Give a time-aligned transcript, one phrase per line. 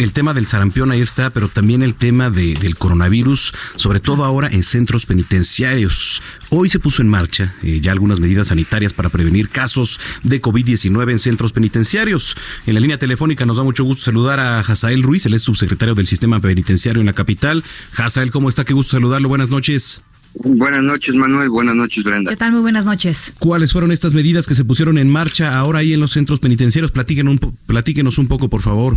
[0.00, 4.24] El tema del sarampión ahí está, pero también el tema de, del coronavirus, sobre todo
[4.24, 6.22] ahora en centros penitenciarios.
[6.48, 11.10] Hoy se puso en marcha eh, ya algunas medidas sanitarias para prevenir casos de COVID-19
[11.10, 12.34] en centros penitenciarios.
[12.66, 15.94] En la línea telefónica nos da mucho gusto saludar a Hazael Ruiz, él es subsecretario
[15.94, 17.62] del Sistema Penitenciario en la capital.
[17.94, 18.64] Hazael, ¿cómo está?
[18.64, 19.28] Qué gusto saludarlo.
[19.28, 20.00] Buenas noches.
[20.32, 21.50] Buenas noches, Manuel.
[21.50, 22.30] Buenas noches, Brenda.
[22.30, 22.52] ¿Qué tal?
[22.52, 23.34] Muy buenas noches.
[23.38, 26.90] ¿Cuáles fueron estas medidas que se pusieron en marcha ahora ahí en los centros penitenciarios?
[26.90, 28.96] Platíquenos un, platíquenos un poco, por favor.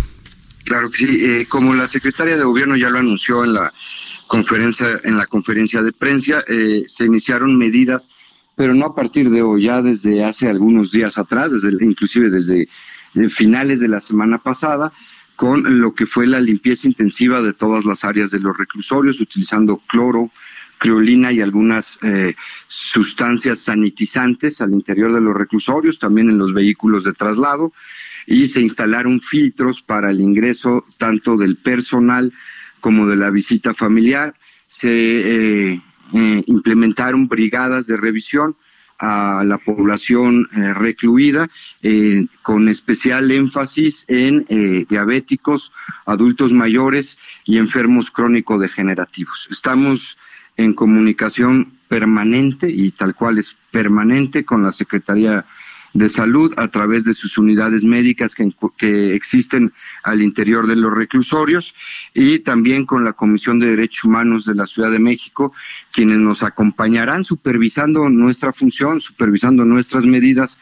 [0.65, 1.25] Claro que sí.
[1.25, 3.73] Eh, como la secretaria de Gobierno ya lo anunció en la
[4.27, 8.09] conferencia, en la conferencia de prensa, eh, se iniciaron medidas,
[8.55, 12.67] pero no a partir de hoy, ya desde hace algunos días atrás, desde inclusive desde
[13.29, 14.93] finales de la semana pasada,
[15.35, 19.81] con lo que fue la limpieza intensiva de todas las áreas de los reclusorios, utilizando
[19.87, 20.31] cloro,
[20.77, 22.35] criolina y algunas eh,
[22.67, 27.73] sustancias sanitizantes al interior de los reclusorios, también en los vehículos de traslado
[28.27, 32.31] y se instalaron filtros para el ingreso tanto del personal
[32.79, 34.35] como de la visita familiar.
[34.67, 35.81] Se eh,
[36.13, 38.55] eh, implementaron brigadas de revisión
[38.99, 41.49] a la población eh, recluida,
[42.41, 44.45] con especial énfasis en
[44.87, 45.71] diabéticos,
[46.05, 49.47] adultos mayores y enfermos crónico-degenerativos.
[49.51, 50.17] Estamos
[50.55, 55.45] en comunicación permanente y tal cual es permanente con la Secretaría
[55.93, 59.71] de salud a través de sus unidades médicas que, que, existen
[60.03, 61.75] al interior de los reclusorios
[62.13, 65.53] y también con la Comisión de Derechos Humanos de la Ciudad de México,
[65.91, 70.57] quienes nos acompañarán supervisando nuestra función, supervisando nuestras medidas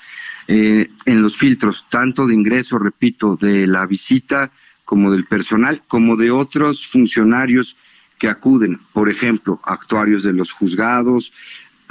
[0.47, 4.51] eh, en los filtros, tanto de ingreso, repito, de la visita
[4.83, 7.77] como del personal, como de otros funcionarios
[8.19, 11.31] que acuden, por ejemplo, actuarios de los juzgados,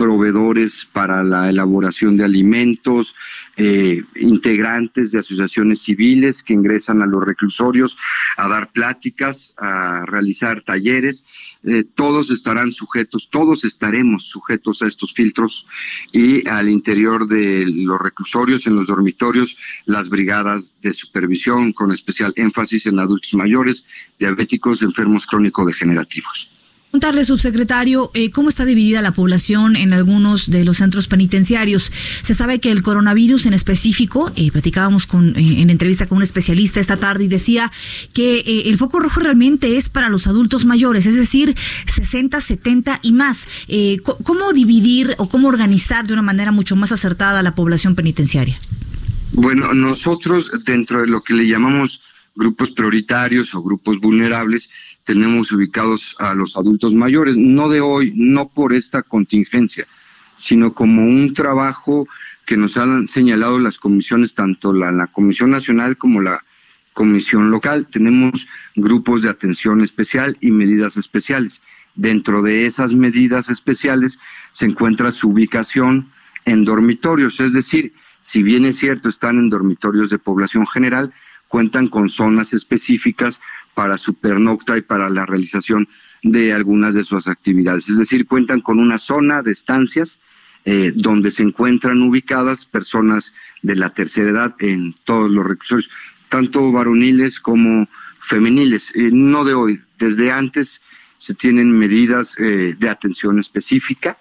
[0.00, 3.14] proveedores para la elaboración de alimentos,
[3.58, 7.98] eh, integrantes de asociaciones civiles que ingresan a los reclusorios
[8.38, 11.22] a dar pláticas, a realizar talleres.
[11.64, 15.66] Eh, todos estarán sujetos, todos estaremos sujetos a estos filtros
[16.12, 22.32] y al interior de los reclusorios, en los dormitorios, las brigadas de supervisión con especial
[22.36, 23.84] énfasis en adultos mayores,
[24.18, 26.48] diabéticos, enfermos crónico-degenerativos.
[26.90, 31.92] Preguntarle, subsecretario, eh, ¿cómo está dividida la población en algunos de los centros penitenciarios?
[32.22, 36.24] Se sabe que el coronavirus en específico, eh, platicábamos con, eh, en entrevista con un
[36.24, 37.70] especialista esta tarde y decía
[38.12, 41.54] que el foco rojo realmente es para los adultos mayores, es decir,
[41.86, 43.46] 60, 70 y más.
[44.24, 48.60] ¿Cómo dividir o cómo organizar de una manera mucho más acertada la población penitenciaria?
[49.30, 52.00] Bueno, nosotros dentro de lo que le llamamos
[52.40, 54.70] grupos prioritarios o grupos vulnerables,
[55.04, 59.86] tenemos ubicados a los adultos mayores, no de hoy, no por esta contingencia,
[60.38, 62.08] sino como un trabajo
[62.46, 66.42] que nos han señalado las comisiones, tanto la, Comisión Nacional como la
[66.94, 67.86] Comisión Local.
[67.92, 71.60] Tenemos grupos de atención especial y medidas especiales.
[71.94, 74.18] Dentro de esas medidas especiales
[74.52, 76.10] se encuentra su ubicación
[76.46, 77.92] en dormitorios, es decir,
[78.22, 81.12] si bien es cierto están en dormitorios de población general,
[81.50, 83.40] cuentan con zonas específicas
[83.74, 85.88] para su pernocta y para la realización
[86.22, 87.88] de algunas de sus actividades.
[87.88, 90.16] Es decir, cuentan con una zona de estancias
[90.64, 95.90] eh, donde se encuentran ubicadas personas de la tercera edad en todos los recursos,
[96.28, 97.88] tanto varoniles como
[98.28, 98.94] femeniles.
[98.94, 100.80] Eh, no de hoy, desde antes
[101.18, 104.16] se tienen medidas eh, de atención específica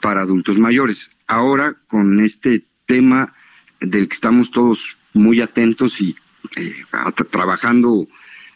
[0.00, 1.08] para adultos mayores.
[1.28, 3.32] Ahora, con este tema
[3.80, 6.16] del que estamos todos muy atentos y
[7.30, 8.06] trabajando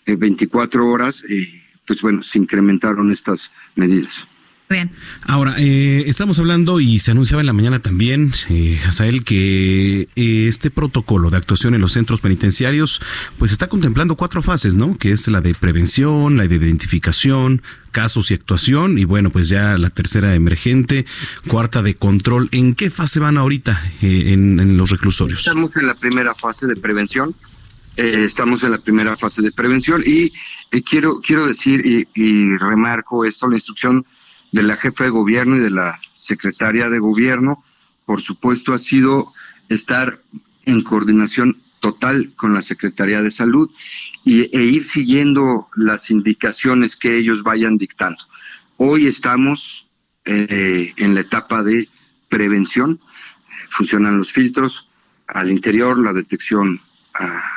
[0.07, 4.27] 24 horas, eh, pues bueno, se incrementaron estas medidas.
[4.69, 4.91] Bien.
[5.25, 10.49] Ahora, eh, estamos hablando y se anunciaba en la mañana también, eh, Hazael, que eh,
[10.49, 13.01] este protocolo de actuación en los centros penitenciarios,
[13.39, 14.99] pues está contemplando cuatro fases, ¿no?
[14.99, 17.63] Que es la de prevención, la de identificación,
[17.93, 21.07] casos y actuación, y bueno, pues ya la tercera emergente,
[21.47, 22.49] cuarta de control.
[22.51, 25.41] ¿En qué fase van ahorita en, en los reclusorios?
[25.47, 27.37] Estamos en la primera fase de prevención
[27.97, 30.33] eh, estamos en la primera fase de prevención y
[30.71, 31.83] eh, quiero quiero decir
[32.15, 34.05] y, remarco esto la instrucción
[34.53, 37.65] de la jefa de gobierno y de la secretaria de gobierno
[38.05, 39.33] por supuesto ha sido
[39.71, 40.21] estar
[40.67, 43.71] en coordinación total con la Secretaría de Salud
[44.25, 48.23] y, e ir siguiendo las indicaciones que ellos vayan dictando.
[48.77, 49.87] Hoy estamos
[50.25, 51.89] eh, en la etapa de
[52.29, 53.01] prevención,
[53.71, 54.89] funcionan los filtros
[55.29, 56.81] al interior, la detección,
[57.15, 57.56] a,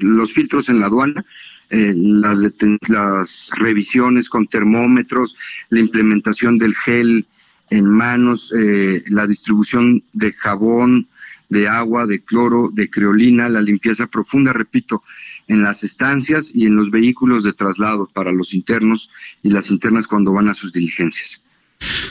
[0.00, 1.24] los filtros en la aduana,
[1.70, 5.34] eh, las, revisiones con termómetros,
[5.70, 7.26] la implementación del gel
[7.70, 11.08] en manos, eh, la distribución de jabón,
[11.48, 15.02] de agua, de cloro, de creolina, la limpieza profunda, repito,
[15.48, 19.10] en las estancias y en los vehículos de traslado para los internos
[19.42, 21.40] y las internas cuando van a sus diligencias.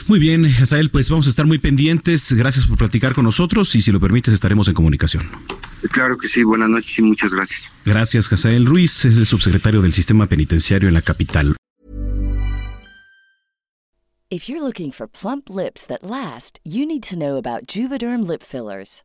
[0.06, 2.32] Muy bien, Hazael, pues vamos a estar muy pendientes.
[2.32, 5.24] Gracias por platicar con nosotros y si lo permites estaremos en comunicación.
[5.90, 7.70] Claro que sí, buenas noches y muchas gracias.
[7.84, 11.56] Gracias, Hazael Ruiz, es el subsecretario del Sistema Penitenciario en la capital.
[14.30, 18.42] If you're looking for plump lips that last, you need to know about Juvederm lip
[18.42, 19.02] fillers.